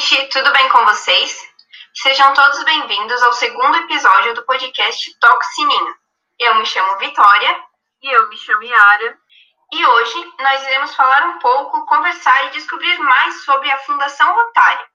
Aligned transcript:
gente, 0.00 0.28
tudo 0.28 0.50
bem 0.52 0.68
com 0.70 0.84
vocês? 0.86 1.36
Sejam 1.94 2.32
todos 2.32 2.64
bem-vindos 2.64 3.22
ao 3.22 3.32
segundo 3.34 3.76
episódio 3.76 4.34
do 4.34 4.42
podcast 4.44 5.18
Toque 5.18 5.44
Sininho. 5.46 5.94
Eu 6.38 6.54
me 6.54 6.64
chamo 6.64 6.96
Vitória. 6.98 7.62
E 8.02 8.10
eu 8.10 8.28
me 8.28 8.36
chamo 8.38 8.62
Yara. 8.62 9.18
E 9.70 9.86
hoje 9.86 10.32
nós 10.40 10.62
iremos 10.62 10.94
falar 10.94 11.26
um 11.26 11.38
pouco, 11.38 11.84
conversar 11.84 12.46
e 12.46 12.50
descobrir 12.50 12.98
mais 13.00 13.44
sobre 13.44 13.70
a 13.70 13.78
Fundação 13.80 14.34
Rotária. 14.34 14.86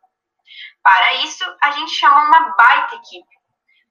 Para 0.81 1.13
isso, 1.15 1.43
a 1.61 1.71
gente 1.71 1.91
chamou 1.91 2.23
uma 2.23 2.55
baita 2.55 2.95
equipe. 2.95 3.37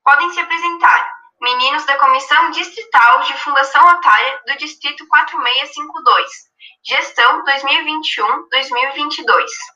Podem 0.05 0.31
se 0.31 0.41
apresentar 0.41 1.09
meninos 1.41 1.85
da 1.85 1.99
Comissão 1.99 2.51
Distrital 2.51 3.21
de 3.21 3.39
Fundação 3.39 3.83
Rotária 3.83 4.43
do 4.47 4.57
Distrito 4.57 5.07
4652, 5.07 6.31
gestão 6.85 7.45
2021-2022. 7.45 9.76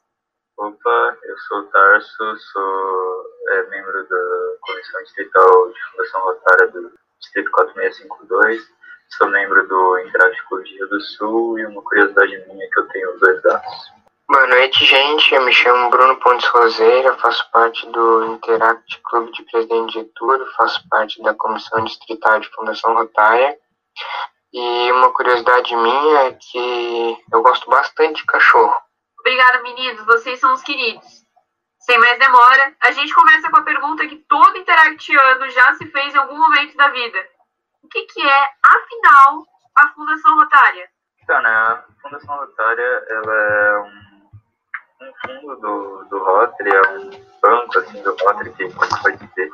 Opa, 0.61 1.17
eu 1.23 1.39
sou 1.39 1.61
o 1.61 1.63
Tarso, 1.69 2.37
sou 2.53 3.25
é, 3.49 3.63
membro 3.71 4.07
da 4.07 4.19
Comissão 4.61 5.03
Distrital 5.05 5.73
de 5.73 5.85
Fundação 5.91 6.21
Rotária 6.21 6.69
do 6.69 6.93
Distrito 7.19 7.51
4652, 7.53 8.69
sou 9.17 9.29
membro 9.29 9.67
do 9.67 9.99
Interact 10.01 10.47
Clube 10.49 10.69
Rio 10.69 10.87
do 10.91 11.01
Sul 11.01 11.59
e 11.59 11.65
uma 11.65 11.81
curiosidade 11.81 12.45
minha 12.47 12.63
é 12.63 12.69
que 12.69 12.79
eu 12.79 12.89
tenho 12.89 13.19
dois 13.21 13.43
dados. 13.43 13.91
Boa 14.29 14.47
noite, 14.49 14.85
gente. 14.85 15.35
Eu 15.35 15.47
me 15.47 15.53
chamo 15.55 15.89
Bruno 15.89 16.21
Pontes 16.21 16.47
Roseira, 16.49 17.17
faço 17.17 17.51
parte 17.51 17.91
do 17.91 18.27
Interact 18.27 19.01
Clube 19.05 19.33
de 19.33 19.43
Presidente 19.45 19.95
Getúlio, 19.95 20.47
faço 20.59 20.87
parte 20.91 21.23
da 21.23 21.33
Comissão 21.33 21.83
Distrital 21.85 22.39
de 22.39 22.51
Fundação 22.51 22.93
Rotária. 22.93 23.57
E 24.53 24.93
uma 24.93 25.11
curiosidade 25.15 25.75
minha 25.75 26.19
é 26.27 26.33
que 26.39 27.17
eu 27.33 27.41
gosto 27.41 27.71
bastante 27.71 28.21
de 28.21 28.27
cachorro. 28.27 28.77
Obrigada, 29.31 29.63
meninos. 29.63 30.05
Vocês 30.07 30.41
são 30.41 30.53
os 30.55 30.63
queridos. 30.63 31.25
Sem 31.79 31.97
mais 32.01 32.19
demora, 32.19 32.75
a 32.81 32.91
gente 32.91 33.15
começa 33.15 33.49
com 33.49 33.59
a 33.59 33.63
pergunta 33.63 34.05
que 34.09 34.17
todo 34.29 34.59
interactiano 34.59 35.49
já 35.51 35.73
se 35.75 35.87
fez 35.87 36.13
em 36.13 36.19
algum 36.19 36.37
momento 36.37 36.77
da 36.77 36.89
vida. 36.89 37.19
O 37.81 37.87
que, 37.87 38.07
que 38.07 38.21
é, 38.21 38.51
afinal, 38.61 39.47
a 39.77 39.87
Fundação 39.91 40.35
Rotária? 40.35 40.91
Então, 41.23 41.41
né, 41.43 41.49
a 41.49 41.85
Fundação 42.03 42.37
Rotária, 42.39 43.07
ela 43.09 43.35
é 43.35 43.79
um 43.79 44.11
um 45.01 45.13
fundo 45.25 45.57
do, 45.61 46.05
do 46.11 46.19
Rotary, 46.19 46.71
é 46.75 46.89
um 46.91 47.11
banco 47.41 47.79
assim, 47.79 48.03
do 48.03 48.11
Rotary, 48.17 48.53
que 48.53 48.69
pode 48.75 49.17
dizer, 49.17 49.51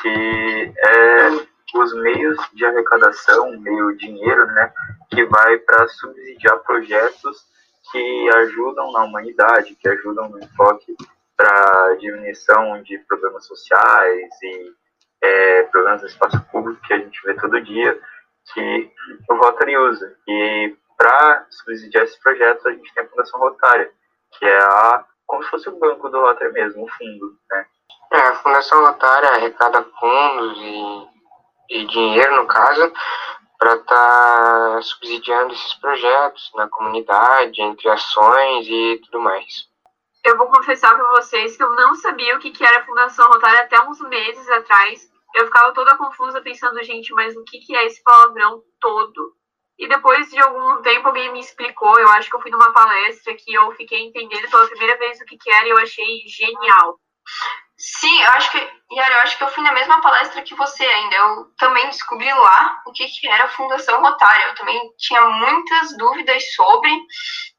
que 0.00 0.72
é 0.78 1.28
os 1.74 1.94
meios 1.96 2.38
de 2.54 2.64
arrecadação, 2.64 3.58
meio 3.60 3.94
dinheiro, 3.98 4.46
né, 4.46 4.72
que 5.10 5.22
vai 5.26 5.58
para 5.58 5.86
subsidiar 5.86 6.58
projetos 6.60 7.46
que 7.90 8.28
ajudam 8.36 8.92
na 8.92 9.04
humanidade, 9.04 9.74
que 9.76 9.88
ajudam 9.88 10.28
no 10.28 10.38
enfoque 10.38 10.96
para 11.36 11.96
diminuição 12.00 12.82
de 12.82 12.98
problemas 12.98 13.46
sociais 13.46 14.42
e 14.42 14.72
é, 15.22 15.62
problemas 15.64 16.00
do 16.00 16.06
espaço 16.06 16.40
público 16.50 16.82
que 16.82 16.94
a 16.94 16.98
gente 16.98 17.20
vê 17.24 17.34
todo 17.34 17.62
dia, 17.62 17.98
que 18.52 18.92
o 19.28 19.34
Rotary 19.34 19.76
usa. 19.76 20.16
E 20.26 20.76
para 20.96 21.46
subsidiar 21.50 22.04
esses 22.04 22.18
projetos, 22.18 22.66
a 22.66 22.72
gente 22.72 22.92
tem 22.92 23.04
a 23.04 23.08
Fundação 23.08 23.40
Rotária, 23.40 23.90
que 24.32 24.44
é 24.44 24.58
a 24.58 25.04
como 25.28 25.44
se 25.44 25.50
fosse 25.50 25.68
o 25.68 25.78
banco 25.78 26.08
do 26.08 26.20
Rotary 26.20 26.52
mesmo, 26.52 26.84
o 26.84 26.88
fundo, 26.88 27.38
né? 27.50 27.66
É, 28.10 28.18
a 28.18 28.34
Fundação 28.36 28.82
Rotária 28.84 29.28
arrecada 29.28 29.84
fundos 30.00 30.58
e, 30.58 31.08
e 31.70 31.86
dinheiro, 31.86 32.36
no 32.36 32.46
caso, 32.46 32.90
para 33.58 33.74
estar 33.74 34.74
tá 34.74 34.82
subsidiando 34.82 35.52
esses 35.52 35.74
projetos 35.74 36.50
na 36.54 36.68
comunidade, 36.68 37.60
entre 37.60 37.88
ações 37.88 38.66
e 38.68 39.00
tudo 39.04 39.20
mais. 39.20 39.68
Eu 40.24 40.36
vou 40.36 40.46
confessar 40.48 40.94
para 40.94 41.10
vocês 41.10 41.56
que 41.56 41.62
eu 41.62 41.74
não 41.74 41.94
sabia 41.94 42.36
o 42.36 42.38
que, 42.38 42.50
que 42.50 42.64
era 42.64 42.78
a 42.78 42.86
Fundação 42.86 43.28
Rotária 43.28 43.62
até 43.62 43.80
uns 43.82 44.00
meses 44.02 44.48
atrás. 44.50 45.10
Eu 45.34 45.46
ficava 45.46 45.72
toda 45.72 45.96
confusa 45.96 46.40
pensando, 46.40 46.82
gente, 46.82 47.12
mas 47.12 47.36
o 47.36 47.44
que, 47.44 47.58
que 47.58 47.74
é 47.74 47.86
esse 47.86 48.02
palavrão 48.02 48.62
todo? 48.80 49.34
E 49.78 49.88
depois 49.88 50.28
de 50.28 50.38
algum 50.40 50.82
tempo 50.82 51.06
alguém 51.06 51.32
me 51.32 51.40
explicou, 51.40 51.98
eu 52.00 52.08
acho 52.10 52.28
que 52.28 52.36
eu 52.36 52.40
fui 52.40 52.50
numa 52.50 52.72
palestra 52.72 53.34
que 53.34 53.54
eu 53.54 53.70
fiquei 53.72 54.00
entendendo 54.00 54.50
pela 54.50 54.66
primeira 54.68 54.98
vez 54.98 55.20
o 55.20 55.24
que, 55.24 55.36
que 55.36 55.50
era 55.50 55.66
e 55.66 55.70
eu 55.70 55.78
achei 55.78 56.22
genial. 56.26 56.98
Sim, 57.78 58.22
eu 58.22 58.30
acho 58.30 58.50
que, 58.50 58.58
Yara, 58.92 59.14
eu 59.14 59.20
acho 59.20 59.38
que 59.38 59.44
eu 59.44 59.48
fui 59.48 59.62
na 59.62 59.70
mesma 59.72 60.00
palestra 60.00 60.42
que 60.42 60.54
você 60.56 60.84
ainda. 60.84 61.14
Eu 61.14 61.44
também 61.56 61.86
descobri 61.86 62.32
lá 62.32 62.82
o 62.84 62.92
que, 62.92 63.06
que 63.06 63.28
era 63.28 63.44
a 63.44 63.48
Fundação 63.48 64.00
Rotária. 64.00 64.46
Eu 64.46 64.54
também 64.56 64.92
tinha 64.98 65.20
muitas 65.24 65.96
dúvidas 65.96 66.42
sobre, 66.54 66.90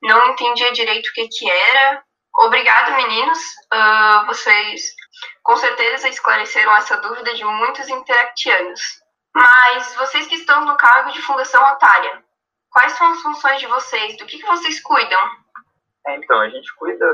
não 0.02 0.31
entendia 0.31 0.74
direito 0.74 1.08
o 1.08 1.13
que, 1.13 1.25
que 1.29 1.50
era. 1.50 2.03
Obrigado, 2.35 2.97
meninos. 2.97 3.40
Uh, 3.74 4.25
vocês 4.25 4.94
com 5.41 5.56
certeza 5.56 6.09
esclareceram 6.09 6.75
essa 6.75 6.97
dúvida 6.97 7.34
de 7.34 7.46
muitos 7.46 7.88
interactianos. 7.88 8.81
Mas 9.34 9.96
vocês 9.96 10.28
que 10.28 10.35
estão 10.35 10.66
no 10.66 10.75
cargo 10.75 11.12
de 11.12 11.22
fundação 11.22 11.63
otária, 11.72 12.24
quais 12.69 12.91
são 12.94 13.09
as 13.12 13.22
funções 13.22 13.59
de 13.62 13.68
vocês? 13.68 14.18
Do 14.18 14.25
que, 14.25 14.38
que 14.38 14.46
vocês 14.46 14.81
cuidam? 14.81 15.19
É, 16.08 16.16
então, 16.16 16.40
a 16.40 16.50
gente 16.50 16.74
cuida 16.75 17.06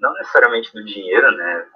não 0.00 0.12
necessariamente 0.14 0.72
do 0.72 0.84
dinheiro, 0.84 1.30
né? 1.32 1.66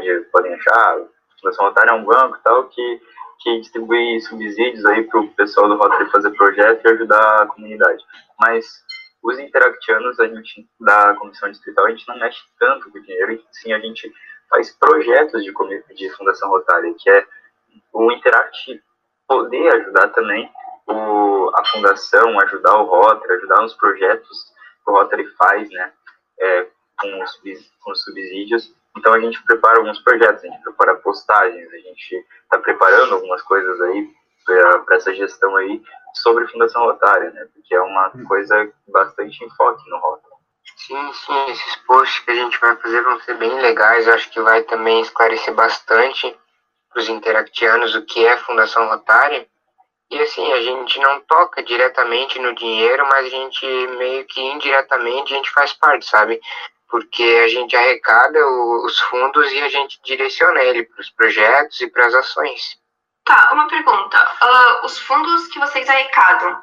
Pode, 0.00 0.20
podem 0.32 0.54
achar, 0.54 0.96
a 0.96 1.06
Fundação 1.38 1.66
Otária 1.66 1.90
é 1.90 1.94
um 1.94 2.04
banco 2.04 2.36
e 2.36 2.42
tal, 2.42 2.68
que, 2.68 3.00
que 3.40 3.60
distribui 3.60 4.18
subsídios 4.20 4.84
aí 4.86 5.04
para 5.04 5.20
o 5.20 5.28
pessoal 5.34 5.68
do 5.68 5.76
Rotary 5.76 6.10
fazer 6.10 6.30
projeto 6.30 6.84
e 6.84 6.90
ajudar 6.90 7.42
a 7.42 7.46
comunidade. 7.46 8.02
Mas 8.40 8.66
os 9.22 9.38
interactianos, 9.38 10.18
a 10.18 10.26
gente, 10.26 10.66
da 10.80 11.14
comissão 11.16 11.50
distrital, 11.50 11.86
a 11.86 11.90
gente 11.90 12.08
não 12.08 12.18
mexe 12.18 12.40
tanto 12.58 12.90
com 12.90 12.98
o 12.98 13.02
dinheiro, 13.02 13.42
sim, 13.52 13.72
a 13.74 13.78
gente 13.78 14.10
faz 14.48 14.74
projetos 14.78 15.44
de, 15.44 15.52
de 15.94 16.10
Fundação 16.16 16.48
Rotária, 16.48 16.94
que 16.98 17.10
é 17.10 17.26
o 17.92 18.10
Interact 18.10 18.82
poder 19.28 19.74
ajudar 19.74 20.08
também 20.08 20.50
o, 20.86 21.50
a 21.54 21.64
fundação, 21.66 22.40
ajudar 22.40 22.74
o 22.76 22.86
Rotary, 22.86 23.34
ajudar 23.34 23.60
nos 23.60 23.74
projetos 23.74 24.44
que 24.82 24.90
o 24.90 24.94
Rotary 24.94 25.26
faz, 25.36 25.68
né, 25.70 25.92
é, 26.40 26.66
com, 26.98 27.22
os, 27.22 27.36
com 27.82 27.92
os 27.92 28.02
subsídios. 28.02 28.74
Então 28.96 29.14
a 29.14 29.20
gente 29.20 29.42
prepara 29.44 29.78
alguns 29.78 29.98
projetos, 30.00 30.44
a 30.44 30.46
gente 30.46 30.62
prepara 30.62 30.96
postagens, 30.96 31.72
a 31.72 31.78
gente 31.78 32.26
está 32.42 32.58
preparando 32.58 33.14
algumas 33.14 33.42
coisas 33.42 33.80
aí 33.82 34.08
para 34.44 34.96
essa 34.96 35.14
gestão 35.14 35.54
aí 35.56 35.82
sobre 36.14 36.46
Fundação 36.48 36.82
Rotária, 36.84 37.30
né, 37.30 37.46
porque 37.54 37.74
é 37.74 37.80
uma 37.80 38.10
coisa 38.26 38.72
bastante 38.88 39.44
enfoque 39.44 39.88
no 39.88 39.98
Rotary. 39.98 40.34
Sim, 40.76 41.12
sim, 41.12 41.50
esses 41.50 41.76
posts 41.86 42.18
que 42.24 42.30
a 42.30 42.34
gente 42.34 42.58
vai 42.58 42.74
fazer 42.76 43.02
vão 43.02 43.20
ser 43.20 43.34
bem 43.34 43.60
legais, 43.60 44.06
eu 44.06 44.14
acho 44.14 44.30
que 44.30 44.40
vai 44.40 44.62
também 44.62 45.00
esclarecer 45.02 45.54
bastante 45.54 46.36
para 46.90 47.00
os 47.00 47.08
interactianos 47.08 47.94
o 47.94 48.04
que 48.04 48.26
é 48.26 48.36
Fundação 48.38 48.88
Rotária. 48.88 49.46
E 50.10 50.20
assim, 50.20 50.52
a 50.52 50.60
gente 50.60 50.98
não 50.98 51.20
toca 51.20 51.62
diretamente 51.62 52.38
no 52.40 52.52
dinheiro, 52.54 53.06
mas 53.08 53.26
a 53.26 53.28
gente 53.28 53.64
meio 53.98 54.24
que 54.24 54.40
indiretamente 54.40 55.32
a 55.32 55.36
gente 55.36 55.50
faz 55.52 55.72
parte, 55.72 56.04
sabe? 56.06 56.40
Porque 56.90 57.22
a 57.44 57.48
gente 57.48 57.76
arrecada 57.76 58.38
os 58.84 58.98
fundos 59.00 59.50
e 59.52 59.60
a 59.60 59.68
gente 59.68 60.00
direciona 60.04 60.60
ele 60.62 60.84
para 60.84 61.00
os 61.00 61.10
projetos 61.10 61.80
e 61.80 61.88
para 61.88 62.06
as 62.06 62.14
ações. 62.14 62.80
Tá, 63.24 63.50
uma 63.52 63.68
pergunta. 63.68 64.18
Uh, 64.42 64.86
os 64.86 64.98
fundos 64.98 65.46
que 65.48 65.60
vocês 65.60 65.88
arrecadam, 65.88 66.60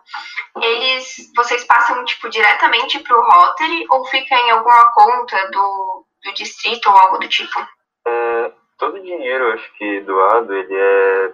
eles 0.61 1.31
vocês 1.35 1.63
passam 1.63 2.03
tipo 2.03 2.29
diretamente 2.29 2.99
para 2.99 3.17
o 3.17 3.23
Rotary 3.23 3.85
ou 3.89 4.05
fica 4.07 4.35
em 4.35 4.51
alguma 4.51 4.91
conta 4.91 5.49
do, 5.51 6.05
do 6.25 6.33
distrito 6.33 6.89
ou 6.89 6.97
algo 6.97 7.19
do 7.19 7.29
tipo? 7.29 7.65
É, 8.05 8.51
todo 8.77 8.97
o 8.97 9.03
dinheiro, 9.03 9.53
acho 9.53 9.71
que 9.75 10.01
doado, 10.01 10.53
ele 10.53 10.75
é 10.75 11.33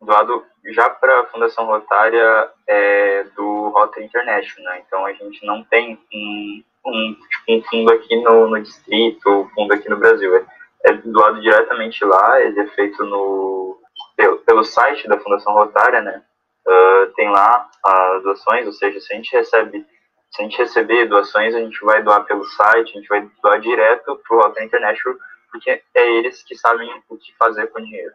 doado 0.00 0.44
já 0.66 0.90
para 0.90 1.20
a 1.20 1.26
Fundação 1.26 1.66
Rotária 1.66 2.50
é, 2.66 3.24
do 3.36 3.68
Rotary 3.68 4.06
International. 4.06 4.74
Então 4.76 5.06
a 5.06 5.12
gente 5.12 5.44
não 5.46 5.62
tem 5.62 6.00
um, 6.12 6.64
um, 6.84 7.14
tipo, 7.14 7.52
um 7.52 7.62
fundo 7.64 7.92
aqui 7.92 8.16
no, 8.22 8.48
no 8.48 8.62
distrito, 8.62 9.28
um 9.28 9.48
fundo 9.50 9.74
aqui 9.74 9.88
no 9.88 9.96
Brasil. 9.96 10.34
É, 10.36 10.44
é, 10.84 10.92
doado 10.94 11.40
diretamente 11.40 12.04
lá, 12.04 12.40
ele 12.40 12.60
é 12.60 12.66
feito 12.68 13.04
no, 13.04 13.78
pelo, 14.16 14.38
pelo 14.38 14.64
site 14.64 15.08
da 15.08 15.18
Fundação 15.18 15.52
Rotária, 15.52 16.00
né? 16.00 16.22
Uh, 16.66 17.12
tem 17.14 17.28
lá 17.28 17.68
as 17.84 18.22
doações, 18.22 18.66
ou 18.66 18.72
seja, 18.72 19.00
se 19.00 19.12
a 19.12 19.16
gente 19.16 19.32
recebe 19.32 19.84
se 20.30 20.40
a 20.40 20.44
gente 20.44 20.56
receber 20.56 21.06
doações, 21.06 21.54
a 21.54 21.58
gente 21.58 21.78
vai 21.84 22.02
doar 22.02 22.24
pelo 22.24 22.44
site, 22.44 22.90
a 22.90 22.94
gente 22.94 23.08
vai 23.08 23.28
doar 23.42 23.60
direto 23.60 24.16
para 24.16 24.36
o 24.36 24.40
Rotary 24.40 24.64
International 24.64 25.18
porque 25.52 25.70
é 25.70 26.12
eles 26.16 26.42
que 26.42 26.56
sabem 26.56 26.90
o 27.08 27.16
que 27.18 27.36
fazer 27.36 27.66
com 27.68 27.78
o 27.78 27.84
dinheiro. 27.84 28.12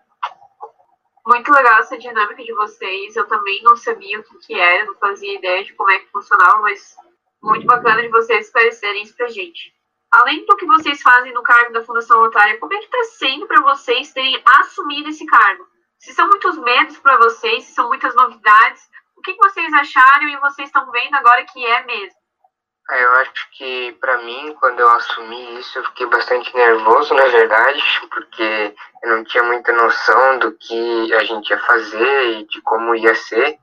Muito 1.26 1.52
legal 1.52 1.80
essa 1.80 1.98
dinâmica 1.98 2.44
de 2.44 2.54
vocês. 2.54 3.16
Eu 3.16 3.28
também 3.28 3.62
não 3.62 3.78
sabia 3.78 4.20
o 4.20 4.24
que, 4.24 4.38
que 4.40 4.60
era, 4.60 4.86
não 4.86 4.96
fazia 4.96 5.36
ideia 5.36 5.64
de 5.64 5.74
como 5.74 5.92
é 5.92 6.00
que 6.00 6.12
funcionava, 6.12 6.60
mas 6.62 6.96
muito 7.42 7.66
bacana 7.66 8.02
de 8.02 8.10
vocês 8.10 8.46
esclarecerem 8.46 9.04
isso 9.04 9.16
pra 9.16 9.28
gente. 9.28 9.74
Além 10.12 10.46
do 10.46 10.56
que 10.56 10.66
vocês 10.66 11.02
fazem 11.02 11.34
no 11.34 11.44
cargo 11.44 11.74
da 11.74 11.84
Fundação 11.84 12.22
Otária, 12.22 12.58
como 12.60 12.74
é 12.74 12.78
que 12.78 12.86
está 12.86 13.04
sendo 13.18 13.46
para 13.46 13.62
vocês 13.62 14.14
terem 14.14 14.42
assumido 14.60 15.10
esse 15.10 15.26
cargo? 15.26 15.68
Se 16.00 16.14
são 16.14 16.28
muitos 16.28 16.58
medos 16.58 16.98
para 17.00 17.18
vocês, 17.18 17.66
se 17.66 17.74
são 17.74 17.88
muitas 17.88 18.16
novidades, 18.16 18.82
o 19.18 19.22
que, 19.22 19.36
vocês 19.36 19.74
acharam 19.74 20.28
e 20.30 20.38
vocês 20.38 20.70
estão 20.70 20.90
vendo 20.92 21.16
agora 21.16 21.44
que 21.46 21.66
é 21.66 21.84
mesmo? 21.86 22.18
É, 22.90 23.04
eu 23.04 23.12
acho 23.14 23.52
que 23.58 23.92
para 24.00 24.20
mim, 24.20 24.56
quando 24.60 24.80
eu 24.80 24.90
assumi 24.92 25.60
isso, 25.60 25.78
eu 25.78 25.84
fiquei 25.86 26.06
bastante 26.06 26.56
nervoso, 26.56 27.14
na 27.14 27.26
verdade, 27.26 27.82
porque 28.10 28.76
eu 29.04 29.10
não 29.10 29.24
tinha 29.26 29.44
muita 29.44 29.74
noção 29.74 30.40
do 30.40 30.54
que 30.54 31.14
a 31.14 31.24
gente 31.26 31.50
ia 31.50 31.60
fazer 31.60 32.40
e 32.40 32.48
de 32.48 32.62
como 32.62 32.96
ia 32.96 33.14
ser, 33.16 33.60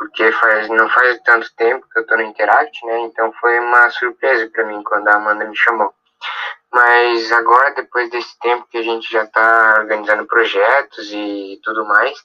porque 0.00 0.32
faz 0.32 0.66
não 0.70 0.88
faz 0.88 1.20
tanto 1.20 1.54
tempo 1.56 1.86
que 1.92 1.98
eu 1.98 2.06
tô 2.06 2.16
no 2.16 2.22
Interact, 2.22 2.86
né? 2.86 3.00
Então 3.00 3.30
foi 3.34 3.60
uma 3.60 3.90
surpresa 3.90 4.48
para 4.50 4.64
mim 4.64 4.82
quando 4.82 5.06
a 5.08 5.16
Amanda 5.16 5.44
me 5.44 5.54
chamou. 5.54 5.92
Mas 6.72 7.30
agora, 7.32 7.74
depois 7.74 8.08
desse 8.08 8.38
tempo 8.38 8.66
que 8.70 8.78
a 8.78 8.82
gente 8.82 9.12
já 9.12 9.24
está 9.24 9.76
organizando 9.78 10.26
projetos 10.26 11.12
e 11.12 11.60
tudo 11.62 11.84
mais, 11.84 12.18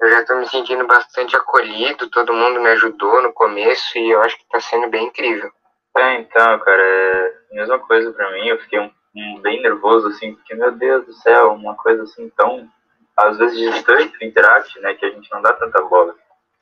eu 0.00 0.08
já 0.08 0.20
estou 0.20 0.36
me 0.36 0.48
sentindo 0.48 0.86
bastante 0.86 1.36
acolhido, 1.36 2.08
todo 2.10 2.32
mundo 2.32 2.60
me 2.60 2.68
ajudou 2.70 3.20
no 3.22 3.32
começo 3.32 3.98
e 3.98 4.10
eu 4.12 4.22
acho 4.22 4.36
que 4.36 4.44
está 4.44 4.60
sendo 4.60 4.88
bem 4.88 5.06
incrível. 5.06 5.50
É, 5.96 6.20
então, 6.20 6.58
cara, 6.60 6.82
é 6.82 7.34
a 7.50 7.54
mesma 7.56 7.78
coisa 7.80 8.12
para 8.12 8.30
mim, 8.32 8.46
eu 8.46 8.58
fiquei 8.60 8.78
um, 8.78 8.90
um, 9.16 9.40
bem 9.40 9.60
nervoso, 9.62 10.08
assim, 10.08 10.34
porque, 10.34 10.54
meu 10.54 10.70
Deus 10.70 11.06
do 11.06 11.12
céu, 11.14 11.54
uma 11.54 11.74
coisa 11.74 12.04
assim 12.04 12.30
tão, 12.36 12.68
às 13.16 13.36
vezes, 13.38 13.58
distante 13.58 14.16
do 14.16 14.24
Interact, 14.24 14.78
né, 14.80 14.94
que 14.94 15.06
a 15.06 15.10
gente 15.10 15.28
não 15.32 15.42
dá 15.42 15.52
tanta 15.54 15.82
bola. 15.82 16.14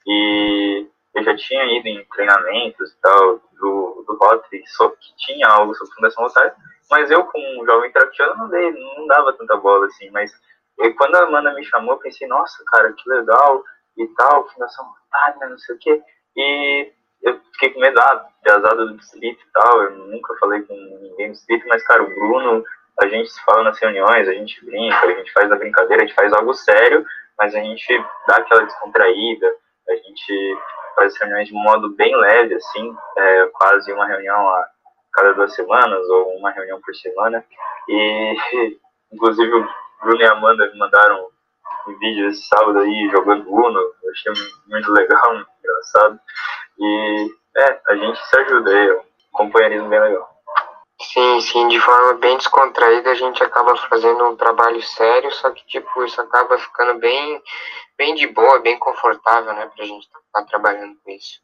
E 0.07 0.87
eu 1.15 1.25
já 1.25 1.37
tinha 1.37 1.79
ido 1.79 1.89
em 1.89 2.05
treinamentos 2.15 2.91
e 2.91 3.01
tal, 3.01 3.41
do, 3.61 4.05
do 4.07 4.17
Rotary, 4.21 4.63
só 4.67 4.89
que 4.89 5.17
tinha 5.19 5.47
algo 5.47 5.75
sobre 5.75 5.95
Fundação 5.95 6.25
Rotária, 6.25 6.55
mas 6.91 7.11
eu, 7.11 7.25
como 7.25 7.63
um 7.63 7.67
jovem 7.67 7.91
interactiano, 7.91 8.37
não, 8.37 8.49
dei, 8.49 8.71
não 8.71 9.07
dava 9.07 9.33
tanta 9.35 9.57
bola, 9.57 9.87
assim, 9.87 10.11
mas 10.11 10.33
quando 10.97 11.17
a 11.17 11.25
Amanda 11.25 11.55
me 11.55 11.65
chamou, 11.65 11.95
eu 11.95 11.99
pensei, 11.99 12.27
nossa, 12.27 12.63
cara, 12.67 12.93
que 12.93 13.09
legal 13.09 13.63
e 13.97 14.07
tal, 14.17 14.49
Fundação 14.49 14.85
Rotária, 14.85 15.49
não 15.49 15.59
sei 15.59 15.77
o 15.77 15.79
quê. 15.79 16.03
E 16.37 16.93
eu 17.23 17.41
fiquei 17.53 17.71
com 17.71 17.81
medo 17.81 18.01
ah, 18.01 18.27
de 18.43 18.51
azada 18.51 18.87
do 18.87 18.97
distrito 18.97 19.41
e 19.41 19.53
tal. 19.53 19.83
Eu 19.83 19.91
nunca 20.07 20.35
falei 20.41 20.63
com 20.63 20.75
ninguém 20.75 21.29
do 21.29 21.33
distrito, 21.33 21.67
mas, 21.69 21.85
cara, 21.85 22.03
o 22.03 22.15
Bruno, 22.15 22.65
a 23.01 23.07
gente 23.07 23.31
se 23.31 23.43
fala 23.45 23.65
nas 23.65 23.79
reuniões, 23.79 24.29
a 24.29 24.33
gente 24.33 24.65
brinca, 24.65 25.07
a 25.07 25.15
gente 25.15 25.33
faz 25.33 25.51
a 25.51 25.57
brincadeira, 25.57 26.03
a 26.03 26.07
gente 26.07 26.17
faz 26.17 26.33
algo 26.33 26.53
sério, 26.55 27.05
mas 27.39 27.55
a 27.55 27.61
gente 27.61 28.05
dá 28.27 28.37
aquela 28.37 28.65
descontraída, 28.65 29.55
a 29.89 29.95
gente 29.95 30.59
faz 30.95 31.19
reuniões 31.19 31.49
de 31.49 31.55
modo 31.55 31.95
bem 31.95 32.15
leve, 32.17 32.55
assim, 32.55 32.95
é, 33.17 33.47
quase 33.53 33.93
uma 33.93 34.07
reunião 34.07 34.49
a 34.49 34.67
cada 35.13 35.33
duas 35.35 35.55
semanas 35.55 36.09
ou 36.09 36.37
uma 36.37 36.51
reunião 36.51 36.81
por 36.81 36.95
semana. 36.95 37.45
E, 37.89 38.37
inclusive, 39.13 39.53
o 39.53 39.69
Bruno 40.03 40.21
e 40.21 40.27
a 40.27 40.33
Amanda 40.33 40.71
me 40.71 40.79
mandaram 40.79 41.29
um 41.87 41.99
vídeo 41.99 42.29
esse 42.29 42.43
sábado 42.47 42.79
aí 42.79 43.09
jogando 43.11 43.53
Uno, 43.53 43.81
eu 44.03 44.11
achei 44.11 44.33
muito 44.67 44.93
legal, 44.93 45.35
muito 45.35 45.51
engraçado. 45.59 46.21
E 46.79 47.31
é, 47.57 47.81
a 47.89 47.97
gente 47.97 48.19
se 48.19 48.41
ajuda 48.41 48.71
aí, 48.71 48.89
é 48.89 48.95
um 48.95 49.03
companheirismo 49.33 49.89
bem 49.89 50.01
legal. 50.01 50.32
Sim, 51.03 51.41
sim, 51.41 51.69
de 51.69 51.81
forma 51.81 52.15
bem 52.15 52.37
descontraída 52.37 53.11
a 53.11 53.15
gente 53.15 53.43
acaba 53.43 53.77
fazendo 53.89 54.25
um 54.25 54.37
trabalho 54.37 54.81
sério, 54.83 55.31
só 55.33 55.51
que 55.51 55.67
tipo, 55.67 56.05
isso 56.05 56.21
acaba 56.21 56.57
ficando 56.59 56.99
bem, 57.01 57.43
bem 57.99 58.15
de 58.15 58.29
boa, 58.29 58.61
bem 58.61 58.79
confortável, 58.79 59.53
né, 59.53 59.71
pra 59.75 59.85
gente 59.85 60.05
estar 60.05 60.21
tá 60.33 60.45
trabalhando 60.45 60.97
com 61.03 61.11
isso. 61.11 61.41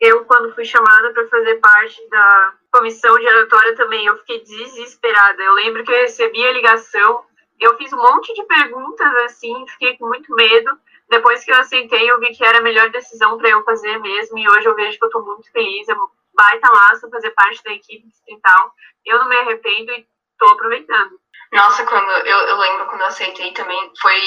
Eu, 0.00 0.24
quando 0.24 0.52
fui 0.54 0.64
chamada 0.64 1.12
para 1.12 1.28
fazer 1.28 1.60
parte 1.60 2.08
da 2.08 2.54
comissão 2.72 3.16
geratória 3.20 3.76
também, 3.76 4.04
eu 4.04 4.18
fiquei 4.18 4.42
desesperada. 4.42 5.40
Eu 5.40 5.52
lembro 5.52 5.84
que 5.84 5.92
eu 5.92 5.96
recebi 5.96 6.44
a 6.44 6.52
ligação, 6.52 7.24
eu 7.60 7.76
fiz 7.76 7.92
um 7.92 7.98
monte 7.98 8.34
de 8.34 8.42
perguntas 8.44 9.14
assim, 9.26 9.64
fiquei 9.68 9.96
com 9.96 10.08
muito 10.08 10.34
medo. 10.34 10.76
Depois 11.08 11.44
que 11.44 11.52
eu 11.52 11.56
aceitei, 11.56 12.10
eu 12.10 12.18
vi 12.18 12.34
que 12.34 12.44
era 12.44 12.58
a 12.58 12.62
melhor 12.62 12.90
decisão 12.90 13.38
para 13.38 13.50
eu 13.50 13.62
fazer 13.62 13.98
mesmo, 13.98 14.38
e 14.38 14.48
hoje 14.48 14.66
eu 14.66 14.74
vejo 14.74 14.98
que 14.98 15.04
eu 15.04 15.08
estou 15.08 15.24
muito 15.24 15.52
feliz. 15.52 15.88
É 15.88 15.94
baita 16.34 16.70
massa 16.70 17.08
fazer 17.10 17.30
parte 17.30 17.62
da 17.62 17.72
equipe 17.72 18.06
distrital. 18.08 18.72
Eu 19.04 19.18
não 19.18 19.28
me 19.28 19.36
arrependo 19.36 19.92
e 19.92 20.06
estou 20.32 20.52
aproveitando. 20.52 21.20
Nossa, 21.52 21.84
quando 21.84 22.10
eu, 22.10 22.38
eu 22.38 22.56
lembro 22.56 22.86
quando 22.86 23.02
eu 23.02 23.08
aceitei 23.08 23.52
também, 23.52 23.92
foi, 24.00 24.18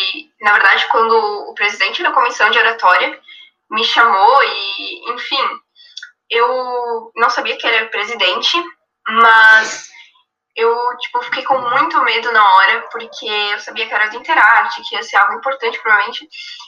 na 0.42 0.54
verdade, 0.54 0.88
quando 0.92 1.14
o 1.50 1.56
presidente 1.56 2.04
da 2.04 2.12
comissão 2.12 2.50
de 2.52 2.60
oratória 2.60 3.20
me 3.72 3.84
chamou 3.84 4.44
e, 4.44 5.12
enfim, 5.12 5.60
eu 6.30 7.12
não 7.16 7.30
sabia 7.30 7.58
que 7.58 7.66
ele 7.66 7.78
era 7.78 7.90
presidente, 7.90 8.64
mas 9.08 9.90
eu, 10.56 10.98
tipo, 11.00 11.22
fiquei 11.24 11.44
com 11.44 11.58
muito 11.58 12.02
medo 12.04 12.32
na 12.32 12.56
hora, 12.56 12.88
porque 12.90 13.26
eu 13.26 13.60
sabia 13.60 13.88
que 13.88 13.94
era 13.94 14.08
do 14.08 14.18
Interact, 14.18 14.82
que 14.84 14.96
ia 14.96 15.04
ser 15.04 15.18
algo 15.18 15.34
importante, 15.34 15.80
provavelmente, 15.82 16.28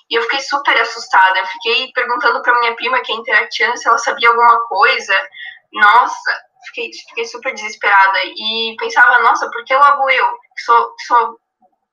e 0.10 0.16
eu 0.16 0.22
fiquei 0.24 0.42
super 0.42 0.78
assustada. 0.81 1.39
Eu 1.39 1.45
fiquei 1.48 1.92
perguntando 1.94 2.42
pra 2.42 2.60
minha 2.60 2.75
prima, 2.75 3.00
que 3.01 3.12
é 3.13 3.16
interactiana, 3.16 3.78
se 3.78 3.88
ela 3.88 3.98
sabia 3.98 4.30
alguma 4.30 4.60
coisa. 4.68 5.13
Nossa, 5.72 6.44
fiquei, 6.68 6.92
fiquei 7.10 7.25
super 7.25 7.54
desesperada. 7.54 8.19
E 8.25 8.75
pensava, 8.78 9.19
nossa, 9.19 9.50
por 9.50 9.63
que 9.63 9.74
logo 9.74 10.10
eu, 10.10 10.38
que 10.56 10.62
sou, 10.63 10.95
sou 11.07 11.40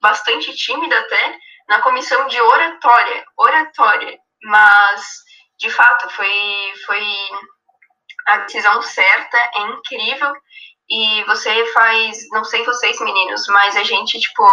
bastante 0.01 0.53
tímida 0.55 0.99
até, 0.99 1.39
na 1.69 1.81
comissão 1.81 2.27
de 2.27 2.41
oratória, 2.41 3.25
oratória, 3.37 4.19
mas, 4.43 5.25
de 5.59 5.71
fato, 5.71 6.11
foi, 6.11 6.73
foi 6.85 7.07
a 8.27 8.39
decisão 8.39 8.83
certa, 8.83 9.39
é 9.39 9.61
incrível. 9.63 10.33
E 10.89 11.25
você 11.25 11.67
faz, 11.73 12.19
não 12.31 12.45
sei 12.45 12.65
vocês 12.65 13.01
meninos, 13.01 13.47
mas 13.49 13.77
a 13.77 13.83
gente, 13.83 14.21
tipo, 14.21 14.45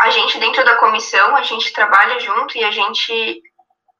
a 0.00 0.10
gente 0.10 0.38
dentro 0.38 0.64
da 0.64 0.76
comissão, 0.76 1.36
a 1.36 1.42
gente 1.42 1.72
trabalha 1.72 2.18
junto 2.20 2.56
e 2.56 2.64
a 2.64 2.70
gente 2.70 3.42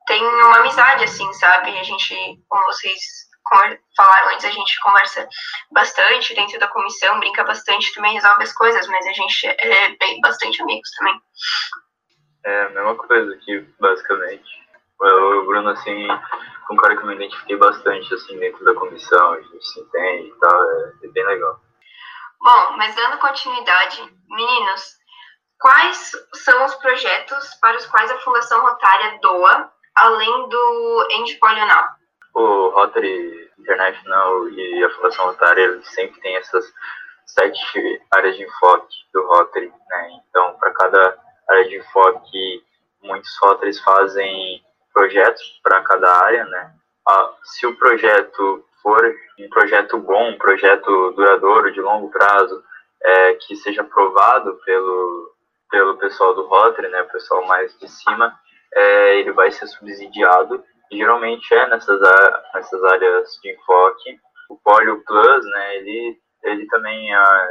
tem 0.06 0.25
uma 0.25 0.58
amizade, 0.58 1.05
assim, 1.05 1.31
sabe? 1.34 1.78
A 1.78 1.82
gente, 1.82 2.14
como 2.49 2.64
vocês 2.67 3.00
falaram 3.96 4.32
antes, 4.32 4.44
a 4.44 4.50
gente 4.50 4.81
conversa 4.81 5.28
bastante 5.72 6.34
dentro 6.34 6.58
da 6.58 6.69
comissão, 6.69 7.19
brinca 7.19 7.44
bastante, 7.44 7.93
também 7.94 8.14
resolve 8.14 8.43
as 8.44 8.52
coisas, 8.52 8.87
mas 8.87 9.06
a 9.06 9.12
gente 9.12 9.46
é 9.46 9.96
bem, 9.96 10.20
bastante 10.20 10.62
amigos 10.62 10.90
também. 10.96 11.20
É 12.44 12.62
a 12.62 12.69
mesma 12.70 12.94
coisa 12.96 13.34
aqui, 13.34 13.61
basicamente. 13.78 14.60
O 15.00 15.47
Bruno, 15.47 15.70
assim, 15.70 16.08
um 16.70 16.76
cara 16.76 16.94
que 16.94 17.02
eu 17.02 17.06
me 17.06 17.14
identifiquei 17.14 17.56
bastante, 17.56 18.12
assim, 18.12 18.38
dentro 18.38 18.64
da 18.64 18.75
comissão, 18.75 19.32
a 19.32 19.41
gente 19.41 19.67
se 19.67 19.81
entende 19.81 20.29
e 20.29 20.38
tal, 20.38 20.70
é, 20.70 20.93
é 21.05 21.08
bem 21.08 21.26
legal. 21.26 21.58
Bom, 22.41 22.76
mas 22.76 22.94
dando 22.94 23.19
continuidade, 23.19 24.02
meninos, 24.29 24.97
quais 25.58 26.12
são 26.35 26.64
os 26.64 26.75
projetos 26.76 27.55
para 27.61 27.76
os 27.76 27.87
quais 27.87 28.11
a 28.11 28.19
Fundação 28.19 28.61
Rotária 28.62 29.19
doa, 29.20 29.73
além 29.97 30.49
do 30.49 31.08
Endpolio 31.11 31.67
Now? 31.67 31.85
O 32.35 32.69
Rotary 32.69 33.50
International 33.58 34.49
e 34.50 34.85
a 34.85 34.91
Fundação 34.91 35.26
Rotária, 35.26 35.82
sempre 35.82 36.20
têm 36.20 36.37
essas 36.37 36.64
sete 37.26 38.02
áreas 38.14 38.37
de 38.37 38.44
enfoque 38.44 38.97
do 39.12 39.26
Rotary, 39.26 39.73
né? 39.88 40.21
Então, 40.28 40.57
para 40.59 40.73
cada 40.73 41.19
área 41.49 41.69
de 41.69 41.76
enfoque, 41.76 42.64
muitos 43.02 43.37
Rotaries 43.42 43.80
fazem 43.80 44.64
projetos 45.00 45.61
para 45.62 45.80
cada 45.80 46.12
área, 46.25 46.45
né? 46.45 46.73
Ah, 47.09 47.33
se 47.42 47.66
o 47.66 47.75
projeto 47.76 48.64
for 48.83 49.02
um 49.38 49.49
projeto 49.49 49.97
bom, 49.97 50.30
um 50.30 50.38
projeto 50.38 51.12
duradouro, 51.12 51.73
de 51.73 51.80
longo 51.80 52.11
prazo, 52.11 52.62
é, 53.02 53.35
que 53.35 53.57
seja 53.57 53.80
aprovado 53.80 54.61
pelo, 54.64 55.35
pelo 55.71 55.97
pessoal 55.97 56.35
do 56.35 56.47
Rotary, 56.47 56.88
né, 56.88 57.00
o 57.00 57.09
pessoal 57.09 57.47
mais 57.47 57.76
de 57.78 57.88
cima, 57.88 58.38
é, 58.75 59.19
ele 59.19 59.33
vai 59.33 59.50
ser 59.50 59.66
subsidiado, 59.69 60.62
e 60.90 60.99
geralmente 60.99 61.54
é 61.54 61.66
nessas, 61.69 61.99
nessas 62.54 62.85
áreas 62.85 63.38
de 63.42 63.52
enfoque. 63.52 64.19
O 64.50 64.59
Polio 64.59 65.02
Plus, 65.07 65.45
né, 65.47 65.76
ele, 65.76 66.19
ele 66.45 66.66
também 66.66 67.14
é, 67.14 67.49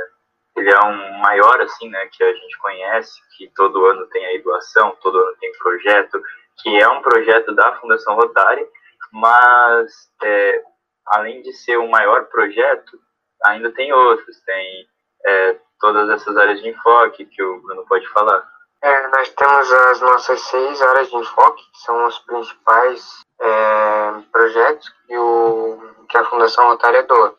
ele 0.55 0.69
é 0.69 0.79
um 0.85 1.17
maior, 1.19 1.59
assim, 1.61 1.89
né, 1.89 2.07
que 2.11 2.23
a 2.23 2.33
gente 2.33 2.57
conhece, 2.59 3.19
que 3.35 3.51
todo 3.55 3.85
ano 3.85 4.05
tem 4.07 4.23
aí 4.25 4.39
doação, 4.39 4.95
todo 5.01 5.17
ano 5.17 5.35
tem 5.39 5.51
projeto, 5.53 6.21
que 6.61 6.77
é 6.77 6.87
um 6.87 7.01
projeto 7.01 7.53
da 7.55 7.75
Fundação 7.79 8.15
Rotary, 8.15 8.65
mas 9.11 9.91
é, 10.23 10.63
além 11.07 11.41
de 11.41 11.53
ser 11.53 11.77
o 11.77 11.89
maior 11.89 12.25
projeto, 12.25 12.99
ainda 13.45 13.71
tem 13.71 13.91
outros, 13.93 14.39
tem 14.41 14.87
é, 15.25 15.57
todas 15.79 16.09
essas 16.09 16.35
áreas 16.37 16.61
de 16.61 16.69
enfoque 16.69 17.25
que 17.25 17.41
o 17.41 17.61
Bruno 17.61 17.85
pode 17.87 18.07
falar. 18.09 18.47
É, 18.81 19.07
nós 19.07 19.29
temos 19.29 19.71
as 19.71 20.01
nossas 20.01 20.41
seis 20.41 20.81
áreas 20.81 21.09
de 21.09 21.15
enfoque, 21.15 21.61
que 21.71 21.79
são 21.79 22.05
os 22.05 22.17
principais 22.19 23.19
é, 23.41 24.11
projetos 24.31 24.89
que, 25.05 25.17
o, 25.17 25.95
que 26.07 26.17
a 26.17 26.25
Fundação 26.25 26.67
Rotária 26.69 27.03
doa. 27.03 27.35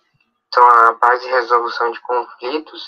São 0.53 0.67
a 0.69 0.95
paz 0.95 1.25
e 1.25 1.29
resolução 1.29 1.93
de 1.93 2.01
conflitos, 2.01 2.85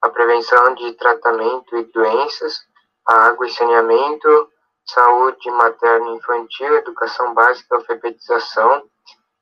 a 0.00 0.08
prevenção 0.08 0.74
de 0.74 0.92
tratamento 0.94 1.76
e 1.76 1.84
doenças, 1.84 2.58
a 3.06 3.26
água 3.26 3.46
e 3.46 3.50
saneamento, 3.50 4.50
saúde 4.92 5.50
materno 5.50 6.16
infantil, 6.16 6.76
educação 6.76 7.34
básica, 7.34 7.76
alfabetização 7.76 8.84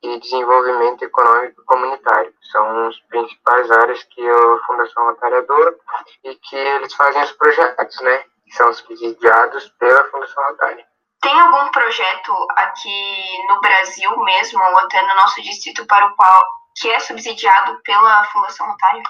e 0.03 0.19
desenvolvimento 0.19 1.03
econômico 1.03 1.63
comunitário. 1.65 2.33
São 2.51 2.89
as 2.89 2.99
principais 3.01 3.71
áreas 3.71 4.03
que 4.05 4.29
a 4.29 4.59
Fundação 4.67 5.05
Rotária 5.05 5.43
doa 5.43 5.77
e 6.25 6.35
que 6.37 6.57
eles 6.57 6.95
fazem 6.95 7.23
os 7.23 7.33
projetos, 7.33 8.01
né? 8.01 8.25
Que 8.45 8.57
são 8.57 8.73
subsidiados 8.73 9.69
pela 9.79 10.05
Fundação 10.11 10.43
Rotária. 10.45 10.87
Tem 11.21 11.39
algum 11.39 11.71
projeto 11.71 12.33
aqui 12.57 13.47
no 13.49 13.61
Brasil 13.61 14.17
mesmo, 14.25 14.59
ou 14.63 14.79
até 14.79 15.03
no 15.03 15.15
nosso 15.17 15.43
distrito, 15.43 15.87
para 15.87 16.07
o 16.07 16.17
qual, 16.17 16.43
que 16.77 16.91
é 16.91 16.99
subsidiado 16.99 17.79
pela 17.85 18.25
Fundação 18.25 18.67
Rotária? 18.67 19.03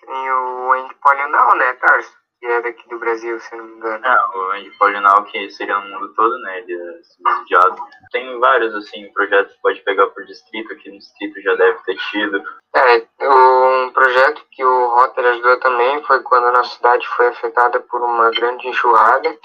Tem 0.00 0.32
o 0.32 0.72
Andy 0.72 0.94
Polional, 0.94 1.54
né, 1.56 1.74
Tarso? 1.74 2.19
Que 2.40 2.46
é 2.46 2.62
daqui 2.62 2.88
do 2.88 2.98
Brasil, 2.98 3.38
se 3.38 3.54
não 3.54 3.64
me 3.64 3.76
engano. 3.76 4.06
É, 4.06 4.16
o 4.34 4.50
Andy 4.52 5.30
que 5.30 5.50
seria 5.50 5.78
no 5.78 5.90
mundo 5.90 6.14
todo, 6.14 6.36
né? 6.40 6.60
Ele 6.60 6.72
é 6.74 7.02
subsidiado. 7.02 7.76
Tem 8.10 8.40
vários, 8.40 8.74
assim, 8.74 9.12
projetos 9.12 9.54
que 9.54 9.60
pode 9.60 9.80
pegar 9.80 10.06
por 10.06 10.24
distrito, 10.24 10.72
aqui 10.72 10.90
no 10.90 10.98
distrito 10.98 11.40
já 11.42 11.54
deve 11.54 11.78
ter 11.84 11.96
tido. 12.10 12.42
É, 12.74 13.06
um 13.28 13.90
projeto 13.92 14.42
que 14.50 14.64
o 14.64 14.86
Rotary 14.86 15.28
ajudou 15.28 15.60
também 15.60 16.02
foi 16.04 16.22
quando 16.22 16.46
a 16.46 16.52
nossa 16.52 16.76
cidade 16.76 17.06
foi 17.08 17.26
afetada 17.26 17.78
por 17.80 18.00
uma 18.00 18.30
grande 18.30 18.68
enxurrada, 18.68 19.38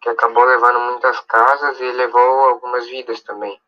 que 0.00 0.08
acabou 0.08 0.44
levando 0.44 0.80
muitas 0.80 1.20
casas 1.20 1.78
e 1.80 1.92
levou 1.92 2.48
algumas 2.48 2.86
vidas 2.88 3.20
também. 3.20 3.60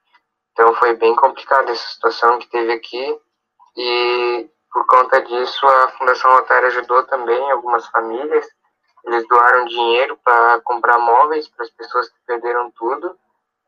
Então 0.53 0.75
foi 0.75 0.95
bem 0.97 1.15
complicada 1.15 1.71
essa 1.71 1.89
situação 1.89 2.39
que 2.39 2.49
teve 2.49 2.73
aqui 2.73 3.19
e 3.77 4.51
por 4.73 4.87
conta 4.87 5.21
disso 5.23 5.67
a 5.67 5.89
Fundação 5.99 6.33
Rotária 6.33 6.69
ajudou 6.69 7.05
também 7.05 7.51
algumas 7.51 7.87
famílias 7.89 8.47
eles 9.04 9.26
doaram 9.28 9.64
dinheiro 9.66 10.18
para 10.25 10.61
comprar 10.61 10.99
móveis 10.99 11.49
para 11.49 11.64
as 11.64 11.71
pessoas 11.71 12.09
que 12.09 12.16
perderam 12.26 12.71
tudo 12.73 13.16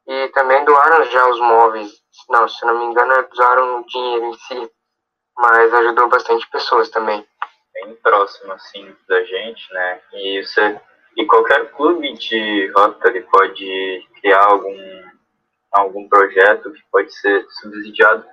e 0.06 0.28
também 0.28 0.64
doaram 0.64 1.04
já 1.04 1.28
os 1.28 1.40
móveis. 1.40 1.92
Não, 2.28 2.46
se 2.48 2.64
não 2.66 2.78
me 2.78 2.84
engano, 2.84 3.28
doaram 3.34 3.80
o 3.80 3.86
dinheiro 3.86 4.26
em 4.26 4.34
si, 4.34 4.70
mas 5.36 5.72
ajudou 5.74 6.08
bastante 6.08 6.48
pessoas 6.50 6.88
também. 6.90 7.26
Bem 7.72 7.94
próximo, 7.96 8.52
assim, 8.52 8.94
da 9.08 9.22
gente, 9.24 9.72
né? 9.72 10.00
E, 10.12 10.38
isso 10.38 10.60
é, 10.60 10.80
e 11.16 11.26
qualquer 11.26 11.70
clube 11.72 12.12
de 12.12 12.70
Rotary 12.76 13.22
pode 13.22 14.08
criar 14.20 14.44
algum, 14.44 15.02
algum 15.72 16.08
projeto 16.08 16.70
que 16.72 16.82
pode 16.92 17.12
ser 17.12 17.44
subsidiado 17.60 18.24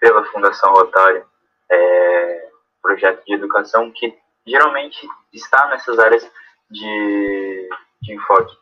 pela 0.00 0.24
Fundação 0.26 0.72
Rotária. 0.72 1.24
É, 1.70 2.48
projeto 2.82 3.24
de 3.24 3.34
educação 3.34 3.92
que 3.92 4.18
geralmente 4.46 5.06
está 5.32 5.68
nessas 5.68 5.98
áreas 5.98 6.28
de, 6.70 7.68
de 8.02 8.14
enfoque. 8.14 8.56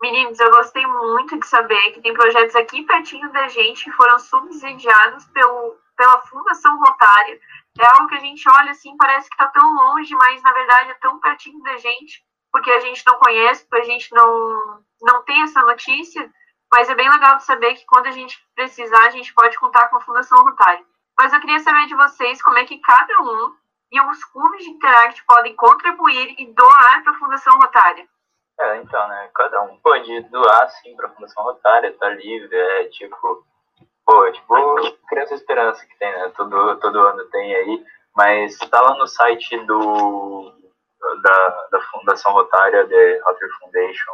Meninos, 0.00 0.38
eu 0.38 0.50
gostei 0.50 0.86
muito 0.86 1.38
de 1.38 1.46
saber 1.46 1.92
que 1.92 2.00
tem 2.00 2.12
projetos 2.12 2.54
aqui 2.56 2.82
pertinho 2.82 3.30
da 3.32 3.48
gente 3.48 3.84
que 3.84 3.92
foram 3.92 4.18
subsidiados 4.18 5.24
pelo, 5.26 5.78
pela 5.96 6.20
Fundação 6.22 6.78
Rotária. 6.78 7.40
É 7.78 7.86
algo 7.86 8.08
que 8.08 8.16
a 8.16 8.20
gente 8.20 8.46
olha 8.48 8.70
assim, 8.70 8.96
parece 8.96 9.28
que 9.28 9.34
está 9.34 9.46
tão 9.48 9.74
longe, 9.74 10.14
mas 10.14 10.42
na 10.42 10.52
verdade 10.52 10.90
é 10.90 10.94
tão 10.94 11.18
pertinho 11.20 11.62
da 11.62 11.76
gente, 11.78 12.22
porque 12.52 12.70
a 12.70 12.80
gente 12.80 13.02
não 13.06 13.18
conhece, 13.18 13.64
porque 13.64 13.82
a 13.82 13.90
gente 13.90 14.12
não, 14.14 14.84
não 15.00 15.24
tem 15.24 15.42
essa 15.42 15.62
notícia. 15.62 16.30
Mas 16.70 16.90
é 16.90 16.94
bem 16.94 17.08
legal 17.08 17.36
de 17.36 17.44
saber 17.44 17.74
que 17.74 17.86
quando 17.86 18.06
a 18.06 18.10
gente 18.10 18.36
precisar, 18.54 19.06
a 19.06 19.10
gente 19.10 19.32
pode 19.32 19.58
contar 19.58 19.88
com 19.88 19.96
a 19.96 20.00
Fundação 20.00 20.42
Rotária. 20.42 20.84
Mas 21.18 21.32
eu 21.32 21.40
queria 21.40 21.60
saber 21.60 21.86
de 21.86 21.94
vocês 21.94 22.42
como 22.42 22.58
é 22.58 22.64
que 22.64 22.80
cada 22.80 23.22
um 23.22 23.54
e 23.90 24.00
os 24.00 24.24
clubes 24.24 24.64
de 24.64 24.70
Interact 24.70 25.24
podem 25.24 25.54
contribuir 25.54 26.34
e 26.38 26.52
doar 26.52 27.02
para 27.02 27.12
a 27.12 27.18
Fundação 27.18 27.56
Rotária? 27.58 28.06
É, 28.58 28.76
então, 28.76 29.08
né, 29.08 29.30
cada 29.34 29.62
um 29.62 29.76
pode 29.78 30.20
doar, 30.30 30.68
sim, 30.70 30.94
para 30.96 31.08
a 31.08 31.10
Fundação 31.10 31.42
Rotária, 31.42 31.92
tá 31.98 32.08
livre, 32.10 32.56
é 32.56 32.84
tipo, 32.84 33.44
pô, 34.06 34.24
é 34.26 34.32
tipo 34.32 34.54
Criança 35.08 35.34
Esperança 35.34 35.84
que 35.84 35.98
tem, 35.98 36.10
né, 36.12 36.32
todo, 36.36 36.76
todo 36.76 36.98
ano 37.00 37.24
tem 37.30 37.54
aí, 37.54 37.84
mas 38.14 38.56
tá 38.58 38.80
lá 38.80 38.94
no 38.96 39.08
site 39.08 39.58
do, 39.66 40.52
da, 41.22 41.66
da 41.72 41.80
Fundação 41.90 42.32
Rotária, 42.32 42.86
The 42.86 43.20
Rotary 43.24 43.50
Foundation, 43.58 44.12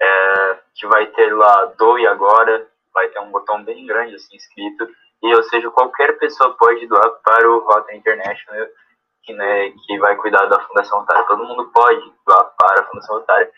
é, 0.00 0.58
que 0.74 0.86
vai 0.88 1.06
ter 1.06 1.34
lá 1.34 1.66
Doe 1.76 2.06
Agora, 2.08 2.66
vai 2.92 3.08
ter 3.08 3.20
um 3.20 3.30
botão 3.30 3.62
bem 3.62 3.86
grande, 3.86 4.16
assim, 4.16 4.36
escrito, 4.36 4.88
e, 5.22 5.34
ou 5.34 5.42
seja, 5.44 5.70
qualquer 5.70 6.18
pessoa 6.18 6.56
pode 6.56 6.84
doar 6.86 7.10
para 7.24 7.48
o 7.48 7.60
Rotary 7.60 7.96
International, 7.96 8.66
né, 9.32 9.70
que 9.86 9.98
vai 9.98 10.16
cuidar 10.16 10.46
da 10.46 10.60
Fundação 10.60 11.00
Otária. 11.00 11.24
Todo 11.24 11.44
mundo 11.44 11.70
pode 11.72 12.12
doar 12.26 12.52
para 12.56 12.80
a 12.80 12.86
Fundação 12.86 13.16
Otária. 13.16 13.50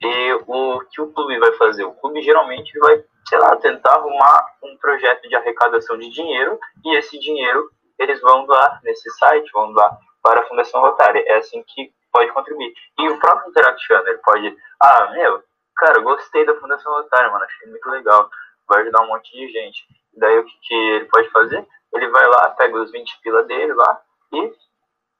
E 0.00 0.32
o 0.46 0.80
que 0.90 1.00
o 1.00 1.12
clube 1.12 1.38
vai 1.38 1.52
fazer? 1.52 1.84
O 1.84 1.94
clube 1.94 2.22
geralmente 2.22 2.76
vai, 2.78 3.04
sei 3.28 3.38
lá, 3.38 3.56
tentar 3.56 3.94
arrumar 3.94 4.46
um 4.62 4.76
projeto 4.76 5.28
de 5.28 5.36
arrecadação 5.36 5.96
de 5.96 6.08
dinheiro 6.10 6.58
e 6.84 6.96
esse 6.96 7.18
dinheiro 7.18 7.70
eles 7.98 8.20
vão 8.20 8.44
doar 8.46 8.80
nesse 8.82 9.08
site, 9.10 9.50
vão 9.52 9.72
doar 9.72 9.96
para 10.22 10.40
a 10.40 10.44
Fundação 10.44 10.80
Rotária. 10.80 11.22
É 11.26 11.36
assim 11.36 11.62
que 11.62 11.92
pode 12.12 12.32
contribuir. 12.32 12.72
E 12.98 13.08
o 13.08 13.18
próprio 13.18 13.50
Interaction, 13.50 13.98
ele 14.06 14.18
pode, 14.18 14.56
ah, 14.80 15.10
meu, 15.12 15.42
cara, 15.76 16.00
gostei 16.00 16.44
da 16.44 16.58
Fundação 16.60 16.92
Rotária, 16.92 17.30
mano, 17.30 17.44
achei 17.44 17.68
muito 17.68 17.88
legal, 17.88 18.28
vai 18.68 18.82
ajudar 18.82 19.02
um 19.02 19.08
monte 19.08 19.32
de 19.32 19.48
gente. 19.52 19.86
Daí 20.16 20.38
o 20.38 20.44
que, 20.44 20.58
que 20.62 20.74
ele 20.74 21.04
pode 21.06 21.30
fazer? 21.30 21.66
Ele 21.94 22.08
vai 22.08 22.26
lá, 22.26 22.50
pega 22.50 22.76
os 22.76 22.90
20 22.90 23.20
pila 23.22 23.42
dele 23.44 23.72
lá 23.72 24.00
e 24.32 24.52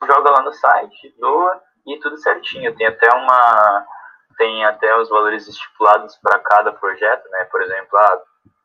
joga 0.07 0.31
lá 0.31 0.43
no 0.43 0.53
site, 0.53 1.15
doa 1.19 1.61
e 1.87 1.99
tudo 2.01 2.17
certinho. 2.19 2.75
Tem 2.77 2.87
até 2.87 3.09
uma 3.13 3.87
tem 4.39 4.65
até 4.65 4.97
os 4.97 5.09
valores 5.09 5.47
estipulados 5.47 6.17
para 6.17 6.39
cada 6.39 6.73
projeto, 6.73 7.29
né? 7.31 7.45
Por 7.45 7.63
exemplo, 7.63 7.99
ah, 7.99 8.23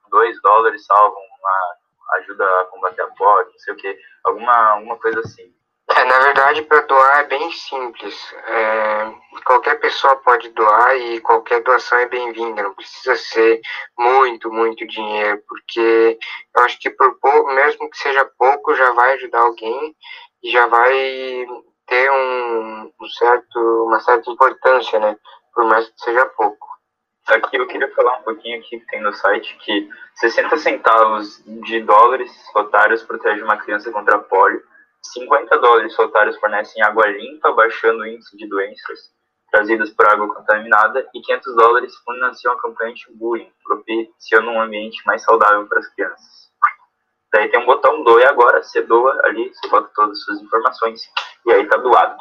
2 0.09 0.41
dólares 0.41 0.85
salvam 0.85 1.21
uma 1.39 2.19
ajuda 2.19 2.61
a 2.61 2.65
combater 2.65 3.01
a 3.01 3.07
pó, 3.07 3.43
não 3.43 3.59
sei 3.59 3.73
o 3.73 3.77
que, 3.77 3.99
alguma, 4.23 4.53
alguma 4.71 4.97
coisa 4.97 5.19
assim. 5.19 5.53
É, 5.89 6.03
na 6.03 6.19
verdade, 6.19 6.63
para 6.63 6.81
doar 6.81 7.19
é 7.21 7.27
bem 7.27 7.49
simples. 7.51 8.33
É, 8.45 9.13
qualquer 9.45 9.79
pessoa 9.79 10.17
pode 10.17 10.49
doar 10.49 10.97
e 10.97 11.21
qualquer 11.21 11.63
doação 11.63 11.97
é 11.97 12.07
bem-vinda. 12.07 12.61
Não 12.61 12.73
precisa 12.73 13.15
ser 13.15 13.61
muito, 13.97 14.51
muito 14.51 14.85
dinheiro, 14.85 15.41
porque 15.47 16.19
eu 16.55 16.63
acho 16.63 16.77
que 16.79 16.89
por 16.89 17.17
pouco, 17.19 17.53
mesmo 17.53 17.89
que 17.89 17.97
seja 17.97 18.29
pouco, 18.37 18.75
já 18.75 18.91
vai 18.91 19.13
ajudar 19.13 19.39
alguém 19.39 19.95
já 20.43 20.67
vai 20.67 21.45
ter 21.87 22.11
um, 22.11 22.91
um 23.01 23.09
certo, 23.17 23.59
uma 23.85 23.99
certa 23.99 24.29
importância, 24.29 24.99
né? 24.99 25.17
Por 25.53 25.65
mais 25.65 25.87
que 25.89 26.01
seja 26.01 26.25
pouco. 26.25 26.67
Aqui 27.27 27.57
eu 27.57 27.67
queria 27.67 27.93
falar 27.93 28.19
um 28.19 28.23
pouquinho 28.23 28.59
aqui 28.59 28.79
que 28.79 28.85
tem 28.85 29.01
no 29.01 29.13
site 29.13 29.57
que 29.57 29.89
60 30.15 30.57
centavos 30.57 31.43
de 31.45 31.81
dólares 31.81 32.31
otários 32.55 33.03
protege 33.03 33.43
uma 33.43 33.57
criança 33.57 33.91
contra 33.91 34.17
polio, 34.17 34.63
50 35.13 35.57
dólares 35.59 35.97
otários 35.99 36.37
fornecem 36.37 36.81
água 36.81 37.05
limpa, 37.07 37.51
baixando 37.51 37.99
o 37.99 38.07
índice 38.07 38.35
de 38.37 38.47
doenças 38.47 39.11
trazidas 39.51 39.89
por 39.91 40.05
água 40.07 40.33
contaminada, 40.33 41.07
e 41.13 41.21
500 41.21 41.55
dólares 41.55 41.95
financiam 41.97 42.53
a 42.53 42.61
campanha 42.61 42.93
de 42.93 43.05
bullying, 43.13 43.51
propiciando 43.63 44.49
um 44.49 44.61
ambiente 44.61 45.01
mais 45.05 45.21
saudável 45.23 45.65
para 45.67 45.79
as 45.79 45.87
crianças. 45.93 46.46
Daí 47.33 47.49
tem 47.49 47.59
um 47.59 47.65
botão 47.65 48.03
doe 48.03 48.23
agora, 48.25 48.63
você 48.63 48.81
doa 48.81 49.19
ali, 49.25 49.53
você 49.53 49.67
bota 49.67 49.89
todas 49.93 50.17
as 50.17 50.23
suas 50.23 50.41
informações 50.41 51.01
e 51.45 51.51
aí 51.51 51.65
tá 51.67 51.77
doado. 51.77 52.17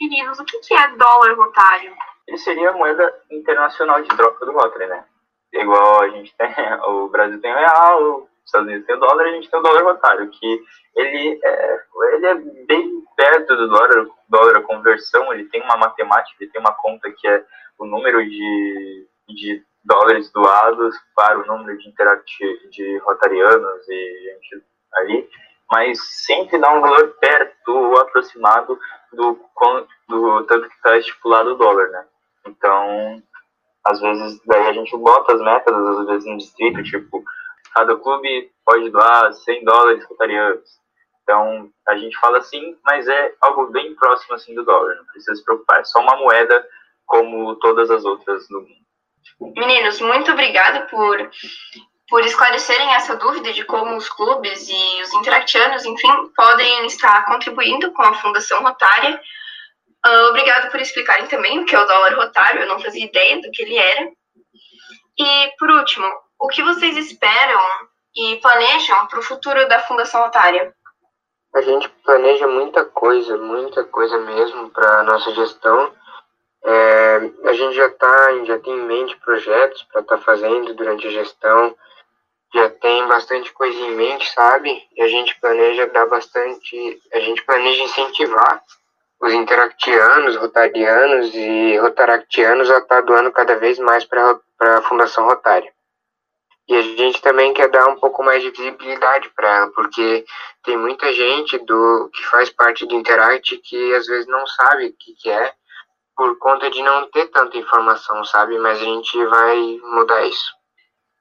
Meninos, 0.00 0.38
o 0.38 0.44
que 0.44 0.74
é 0.74 0.88
dólar 0.96 1.34
rotário? 1.36 1.94
Ele 2.26 2.38
seria 2.38 2.70
a 2.70 2.74
moeda 2.74 3.12
internacional 3.30 4.02
de 4.02 4.08
troca 4.08 4.44
do 4.46 4.52
Rotary, 4.52 4.86
né? 4.86 5.04
Igual 5.52 6.02
a 6.02 6.08
gente 6.08 6.34
tem, 6.36 6.48
o 6.84 7.08
Brasil 7.08 7.40
tem 7.40 7.52
o 7.52 7.56
real, 7.56 8.22
os 8.22 8.28
Estados 8.44 8.68
Unidos 8.68 8.86
tem 8.86 8.96
o 8.96 9.00
dólar, 9.00 9.26
a 9.26 9.32
gente 9.32 9.50
tem 9.50 9.58
o 9.58 9.62
dólar 9.62 9.82
rotário, 9.82 10.30
que 10.30 10.64
ele 10.94 11.40
é, 11.42 11.80
ele 12.14 12.26
é 12.26 12.34
bem 12.66 13.04
perto 13.16 13.56
do 13.56 13.68
dólar, 13.68 14.06
dólar 14.28 14.62
conversão, 14.62 15.32
ele 15.32 15.44
tem 15.48 15.62
uma 15.62 15.76
matemática, 15.76 16.36
ele 16.40 16.50
tem 16.50 16.60
uma 16.60 16.72
conta 16.72 17.10
que 17.10 17.26
é 17.26 17.44
o 17.78 17.86
número 17.86 18.22
de, 18.24 19.08
de 19.28 19.64
dólares 19.88 20.30
doados 20.32 20.94
para 21.16 21.38
o 21.38 21.46
número 21.46 21.76
de 21.78 21.88
de 22.70 22.98
rotarianos 22.98 23.88
e 23.88 24.22
gente 24.22 24.64
ali, 24.94 25.28
mas 25.70 25.98
sempre 26.26 26.58
dá 26.58 26.70
um 26.72 26.80
valor 26.80 27.16
perto 27.18 27.68
ou 27.74 27.98
aproximado 27.98 28.78
do, 29.12 29.38
do 30.08 30.44
tanto 30.44 30.68
que 30.68 30.74
está 30.76 30.96
estipulado 30.98 31.54
o 31.54 31.56
dólar, 31.56 31.88
né? 31.88 32.04
Então, 32.46 33.22
às 33.84 34.00
vezes, 34.00 34.40
daí 34.46 34.68
a 34.68 34.72
gente 34.72 34.94
bota 34.96 35.34
as 35.34 35.40
metas, 35.40 35.74
às 35.74 36.06
vezes 36.06 36.28
no 36.28 36.36
distrito, 36.36 36.82
tipo, 36.82 37.24
cada 37.74 37.96
clube 37.96 38.50
pode 38.64 38.90
doar 38.90 39.32
100 39.32 39.64
dólares 39.64 40.04
rotarianos. 40.04 40.78
Então, 41.22 41.70
a 41.86 41.96
gente 41.96 42.18
fala 42.18 42.38
assim, 42.38 42.76
mas 42.84 43.06
é 43.08 43.34
algo 43.40 43.66
bem 43.66 43.94
próximo 43.94 44.34
assim 44.34 44.54
do 44.54 44.64
dólar, 44.64 44.96
não 44.96 45.04
precisa 45.06 45.34
se 45.34 45.44
preocupar, 45.44 45.80
é 45.80 45.84
só 45.84 46.00
uma 46.00 46.16
moeda 46.16 46.66
como 47.06 47.54
todas 47.56 47.90
as 47.90 48.04
outras 48.04 48.46
do 48.48 48.60
mundo. 48.60 48.77
Meninos, 49.40 50.00
muito 50.00 50.32
obrigada 50.32 50.86
por, 50.86 51.30
por 52.08 52.24
esclarecerem 52.24 52.94
essa 52.94 53.16
dúvida 53.16 53.52
de 53.52 53.64
como 53.64 53.96
os 53.96 54.08
clubes 54.08 54.68
e 54.68 55.02
os 55.02 55.12
interactianos, 55.14 55.84
enfim, 55.84 56.08
podem 56.34 56.86
estar 56.86 57.24
contribuindo 57.26 57.92
com 57.92 58.02
a 58.02 58.14
Fundação 58.14 58.62
Rotária. 58.62 59.20
Uh, 60.06 60.28
obrigado 60.30 60.70
por 60.70 60.80
explicarem 60.80 61.26
também 61.26 61.58
o 61.58 61.64
que 61.64 61.74
é 61.74 61.78
o 61.78 61.86
dólar 61.86 62.14
rotário, 62.14 62.62
eu 62.62 62.68
não 62.68 62.80
fazia 62.80 63.04
ideia 63.04 63.40
do 63.40 63.50
que 63.50 63.62
ele 63.62 63.76
era. 63.76 64.10
E, 65.18 65.52
por 65.58 65.70
último, 65.70 66.06
o 66.38 66.48
que 66.48 66.62
vocês 66.62 66.96
esperam 66.96 67.60
e 68.14 68.36
planejam 68.36 69.06
para 69.08 69.18
o 69.18 69.22
futuro 69.22 69.68
da 69.68 69.80
Fundação 69.80 70.22
Rotária? 70.22 70.72
A 71.54 71.60
gente 71.62 71.88
planeja 72.04 72.46
muita 72.46 72.84
coisa, 72.84 73.36
muita 73.36 73.82
coisa 73.84 74.18
mesmo 74.18 74.70
para 74.70 75.00
a 75.00 75.02
nossa 75.02 75.32
gestão. 75.34 75.92
É, 76.70 77.48
a 77.48 77.52
gente 77.54 77.76
já 77.76 77.88
tá, 77.88 78.44
já 78.44 78.58
tem 78.58 78.74
em 78.74 78.84
mente 78.84 79.16
projetos 79.16 79.82
para 79.84 80.02
estar 80.02 80.18
tá 80.18 80.22
fazendo 80.22 80.74
durante 80.74 81.06
a 81.06 81.10
gestão. 81.10 81.74
já 82.54 82.68
tem 82.68 83.06
bastante 83.08 83.50
coisa 83.52 83.78
em 83.78 83.94
mente, 83.94 84.30
sabe? 84.32 84.70
E 84.94 85.00
a 85.02 85.08
gente 85.08 85.38
planeja 85.40 85.86
dar 85.86 86.06
bastante, 86.06 87.00
a 87.12 87.20
gente 87.20 87.42
planeja 87.44 87.82
incentivar 87.82 88.62
os 89.20 89.32
interactianos, 89.32 90.36
rotarianos 90.36 91.34
e 91.34 91.78
rotaractianos 91.78 92.70
a 92.70 92.78
estar 92.78 93.00
doando 93.02 93.32
cada 93.32 93.56
vez 93.56 93.78
mais 93.78 94.04
para 94.04 94.38
a 94.60 94.82
Fundação 94.82 95.24
Rotária. 95.24 95.72
E 96.68 96.76
a 96.76 96.82
gente 96.82 97.22
também 97.22 97.54
quer 97.54 97.70
dar 97.70 97.88
um 97.88 97.96
pouco 97.96 98.22
mais 98.22 98.42
de 98.42 98.50
visibilidade 98.50 99.30
para 99.30 99.56
ela, 99.56 99.70
porque 99.72 100.26
tem 100.62 100.76
muita 100.76 101.10
gente 101.14 101.56
do 101.60 102.10
que 102.12 102.22
faz 102.26 102.50
parte 102.50 102.84
do 102.84 102.94
Interact 102.94 103.56
que 103.58 103.94
às 103.94 104.06
vezes 104.06 104.26
não 104.26 104.46
sabe 104.46 104.88
o 104.88 104.92
que, 104.92 105.14
que 105.14 105.30
é, 105.30 105.54
por 106.18 106.36
conta 106.40 106.68
de 106.68 106.82
não 106.82 107.08
ter 107.12 107.26
tanta 107.28 107.56
informação, 107.56 108.24
sabe? 108.24 108.58
Mas 108.58 108.80
a 108.80 108.84
gente 108.84 109.24
vai 109.26 109.78
mudar 109.84 110.20
isso. 110.26 110.52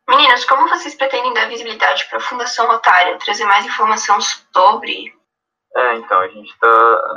Meninas, 0.10 0.44
como 0.46 0.68
vocês 0.68 0.96
pretendem 0.96 1.36
dar 1.36 1.48
visibilidade 1.48 2.08
para 2.10 2.18
a 2.18 2.22
Fundação 2.22 2.66
Rotária, 2.66 3.20
trazer 3.20 3.46
mais 3.46 3.64
informação 3.64 4.20
sobre? 4.20 5.14
É, 5.76 5.96
então, 5.98 6.20
a 6.20 6.28
gente 6.30 6.50
está 6.50 6.68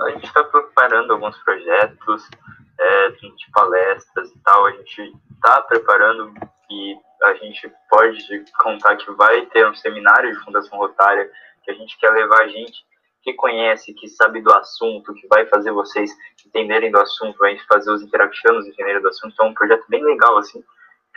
a 0.05 0.11
gente 0.11 0.31
tá 0.31 0.45
preparando 0.45 1.15
alguns 1.15 1.39
projetos, 1.39 2.29
é, 2.79 3.09
de 3.13 3.51
palestras 3.51 4.31
e 4.31 4.39
tal, 4.41 4.67
a 4.67 4.73
gente 4.73 5.15
está 5.33 5.63
preparando 5.63 6.35
e 6.71 6.99
a 7.23 7.35
gente 7.35 7.73
pode 7.89 8.45
contar 8.59 8.97
que 8.97 9.11
vai 9.13 9.47
ter 9.47 9.67
um 9.67 9.75
seminário 9.75 10.33
de 10.33 10.45
Fundação 10.45 10.79
Rotária, 10.79 11.31
que 11.65 11.71
a 11.71 11.75
gente 11.75 11.97
quer 11.99 12.11
levar 12.11 12.43
a 12.43 12.49
gente 12.49 12.90
que 13.23 13.35
conhece, 13.35 13.95
que 13.95 14.09
sabe 14.09 14.41
do 14.41 14.53
assunto, 14.53 15.15
que 15.15 15.27
vai 15.29 15.47
fazer 15.47 15.73
vocês 15.73 16.11
entenderem 16.47 16.91
do 16.91 16.99
assunto, 16.99 17.39
vai 17.39 17.59
fazer 17.69 17.91
os 17.91 18.03
interaccionos 18.03 18.67
entenderem 18.67 19.03
do 19.03 19.09
assunto. 19.09 19.33
Então, 19.33 19.47
é 19.47 19.51
um 19.51 19.55
projeto 19.55 19.85
bem 19.89 20.03
legal, 20.03 20.39
assim, 20.39 20.65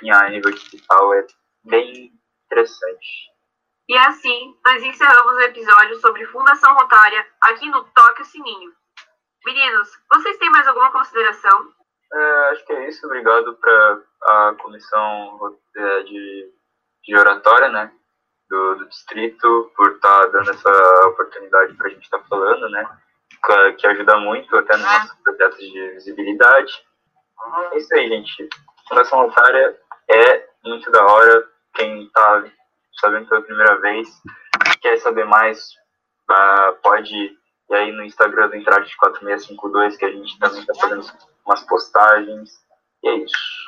em 0.02 0.32
nível 0.32 0.52
digital, 0.52 1.14
é 1.14 1.26
bem 1.64 2.12
interessante. 2.46 3.32
E 3.88 3.98
assim, 3.98 4.56
nós 4.66 4.82
encerramos 4.82 5.36
o 5.36 5.42
episódio 5.42 5.96
sobre 5.98 6.26
Fundação 6.28 6.74
Rotária 6.74 7.26
aqui 7.42 7.70
no 7.70 7.84
Toque 7.84 8.22
o 8.22 8.26
Sininho. 8.26 8.72
Meninos, 9.46 9.90
vocês 10.10 10.38
têm 10.38 10.50
mais 10.50 10.68
alguma 10.68 10.92
consideração? 10.92 11.74
É, 12.14 12.50
acho 12.52 12.66
que 12.66 12.74
é 12.74 12.88
isso. 12.88 13.06
Obrigado 13.06 13.56
para 13.56 14.02
a 14.24 14.56
comissão 14.56 15.58
é, 15.76 16.04
de, 16.04 16.54
de 17.04 17.18
oratória, 17.18 17.70
né? 17.70 17.92
Do, 18.54 18.76
do 18.76 18.88
distrito, 18.88 19.72
por 19.76 19.94
estar 19.94 20.20
tá 20.20 20.28
dando 20.28 20.52
essa 20.52 21.08
oportunidade 21.08 21.74
para 21.74 21.88
a 21.88 21.90
gente 21.90 22.04
estar 22.04 22.20
tá 22.20 22.26
falando, 22.30 22.70
né? 22.70 22.88
Que 23.80 23.88
ajuda 23.88 24.18
muito 24.18 24.56
até 24.56 24.78
nos 24.78 24.86
nossos 24.86 25.16
projetos 25.24 25.58
de 25.58 25.90
visibilidade. 25.94 26.72
É 27.72 27.78
isso 27.78 27.92
aí, 27.96 28.08
gente. 28.08 28.48
Fundação 28.88 29.24
Rotária 29.24 29.76
é 30.08 30.48
muito 30.64 30.92
da 30.92 31.04
hora. 31.04 31.48
Quem 31.74 32.04
está 32.06 32.46
sabendo 33.02 33.28
pela 33.28 33.42
primeira 33.42 33.82
vez, 33.82 34.08
quer 34.82 34.98
saber 34.98 35.26
mais, 35.26 35.70
uh, 36.30 36.76
pode 36.84 37.12
ir 37.16 37.38
aí 37.72 37.92
no 37.92 38.04
Instagram 38.04 38.50
do 38.50 38.56
Interact 38.56 38.96
4652, 38.98 39.98
que 39.98 40.06
a 40.06 40.12
gente 40.12 40.38
também 40.38 40.60
está 40.60 40.76
fazendo 40.76 41.04
umas 41.44 41.62
postagens. 41.66 42.52
E 43.04 43.10
é 43.10 43.16
isso. 43.16 43.63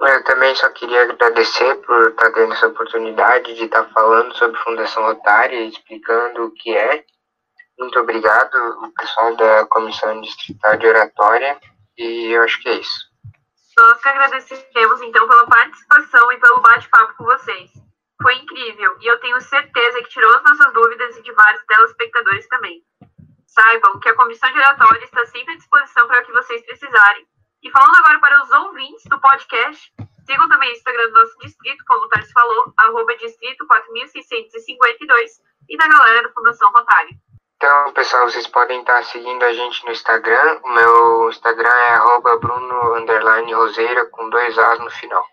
Eu 0.00 0.24
também 0.24 0.54
só 0.54 0.68
queria 0.70 1.02
agradecer 1.02 1.74
por 1.82 2.08
estar 2.08 2.24
tá 2.24 2.32
tendo 2.32 2.52
essa 2.54 2.68
oportunidade 2.68 3.54
de 3.54 3.64
estar 3.64 3.84
tá 3.84 3.90
falando 3.92 4.34
sobre 4.34 4.58
Fundação 4.62 5.02
Rotária, 5.02 5.60
explicando 5.60 6.44
o 6.44 6.50
que 6.52 6.74
é. 6.74 7.04
Muito 7.78 7.98
obrigado, 7.98 8.54
o 8.82 8.92
pessoal 8.92 9.36
da 9.36 9.66
Comissão 9.66 10.20
Distrital 10.22 10.76
de 10.78 10.86
Oratória, 10.86 11.60
e 11.98 12.34
eu 12.34 12.42
acho 12.42 12.60
que 12.62 12.68
é 12.70 12.74
isso. 12.74 13.10
Nós 13.76 14.00
que 14.00 14.08
agradecemos, 14.08 15.00
então, 15.02 15.28
pela 15.28 15.46
participação 15.46 16.32
e 16.32 16.38
pelo 16.38 16.60
bate-papo 16.60 17.14
com 17.16 17.24
vocês. 17.24 17.70
Foi 18.22 18.34
incrível, 18.34 18.96
e 19.00 19.06
eu 19.06 19.18
tenho 19.20 19.40
certeza 19.40 20.02
que 20.02 20.10
tirou 20.10 20.34
as 20.36 20.42
nossas 20.42 20.72
dúvidas 20.74 21.16
e 21.16 21.22
de 21.22 21.32
vários 21.32 21.64
telespectadores 21.64 22.46
também. 22.48 22.82
Saibam 23.46 23.98
que 23.98 24.08
a 24.08 24.14
Comissão 24.14 24.52
de 24.52 24.58
Oratória 24.58 25.04
está 25.04 25.24
sempre 25.26 25.54
à 25.54 25.56
disposição 25.56 26.06
para 26.06 26.20
o 26.20 26.24
que 26.24 26.32
vocês 26.32 26.64
precisarem, 26.66 27.26
e 27.62 27.70
falando 27.70 27.96
agora 27.96 28.18
para 28.20 28.42
os 28.42 28.50
ouvintes 28.50 29.04
do 29.04 29.20
podcast, 29.20 29.92
sigam 30.24 30.48
também 30.48 30.70
o 30.70 30.72
Instagram 30.72 31.06
do 31.08 31.12
nosso 31.12 31.38
distrito, 31.38 31.84
como 31.86 32.04
o 32.04 32.08
Thales 32.08 32.32
falou, 32.32 32.72
arroba 32.78 33.16
distrito 33.16 33.66
4652 33.66 35.40
e 35.68 35.76
da 35.76 35.88
galera 35.88 36.22
da 36.22 36.32
Fundação 36.32 36.70
Rotário. 36.72 37.16
Então, 37.56 37.92
pessoal, 37.92 38.28
vocês 38.28 38.46
podem 38.46 38.80
estar 38.80 39.04
seguindo 39.04 39.42
a 39.42 39.52
gente 39.52 39.84
no 39.84 39.92
Instagram. 39.92 40.60
O 40.64 40.70
meu 40.70 41.28
Instagram 41.28 41.68
é 41.68 41.94
arroba 41.94 42.38
bruno 42.38 42.96
roseira 43.54 44.06
com 44.06 44.30
dois 44.30 44.56
As 44.56 44.78
no 44.78 44.90
final. 44.90 45.24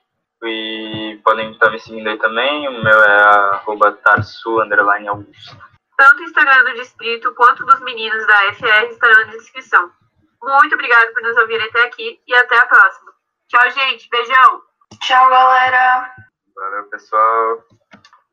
E 0.44 1.20
podem 1.24 1.52
estar 1.52 1.72
me 1.72 1.80
seguindo 1.80 2.10
aí 2.10 2.18
também. 2.18 2.68
O 2.68 2.84
meu 2.84 3.02
é 3.02 3.24
arroba 3.54 3.94
tarsu 3.94 4.60
augusto. 4.60 5.58
Tanto 5.98 6.20
o 6.22 6.24
Instagram 6.24 6.66
do 6.66 6.74
distrito 6.74 7.34
quanto 7.34 7.66
dos 7.66 7.80
meninos 7.80 8.28
da 8.28 8.54
FR 8.54 8.92
estarão 8.92 9.26
na 9.26 9.32
descrição. 9.32 9.92
Muito 10.42 10.76
obrigada 10.76 11.12
por 11.12 11.22
nos 11.22 11.38
ouvirem 11.38 11.68
até 11.68 11.86
aqui 11.86 12.22
e 12.28 12.36
até 12.36 12.58
a 12.58 12.68
próxima. 12.68 13.12
Tchau, 13.48 13.70
gente. 13.72 14.10
Beijão. 14.10 14.62
Tchau, 15.02 15.30
galera. 15.30 16.14
Valeu, 16.56 16.84
pessoal. 16.90 17.64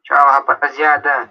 Tchau, 0.04 0.30
rapaziada. 0.30 1.30